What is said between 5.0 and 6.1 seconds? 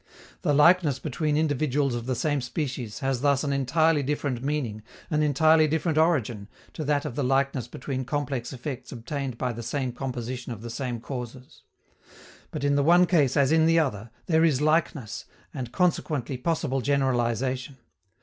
an entirely different